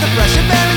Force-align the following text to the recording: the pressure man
the 0.00 0.06
pressure 0.14 0.42
man 0.42 0.67